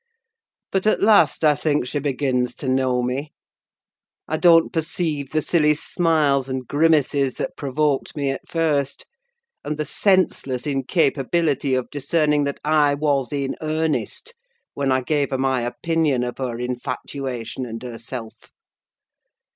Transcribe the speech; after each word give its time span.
But, 0.71 0.87
at 0.87 1.03
last, 1.03 1.43
I 1.43 1.53
think 1.53 1.85
she 1.85 1.99
begins 1.99 2.55
to 2.55 2.67
know 2.67 3.03
me: 3.03 3.33
I 4.27 4.35
don't 4.35 4.73
perceive 4.73 5.29
the 5.29 5.43
silly 5.43 5.75
smiles 5.75 6.49
and 6.49 6.67
grimaces 6.67 7.35
that 7.35 7.55
provoked 7.55 8.15
me 8.17 8.31
at 8.31 8.49
first; 8.49 9.05
and 9.63 9.77
the 9.77 9.85
senseless 9.85 10.65
incapability 10.65 11.75
of 11.75 11.91
discerning 11.91 12.45
that 12.45 12.59
I 12.65 12.95
was 12.95 13.31
in 13.31 13.55
earnest 13.61 14.33
when 14.73 14.91
I 14.91 15.01
gave 15.01 15.29
her 15.29 15.37
my 15.37 15.61
opinion 15.61 16.23
of 16.23 16.39
her 16.39 16.57
infatuation 16.59 17.67
and 17.67 17.83
herself. 17.83 18.49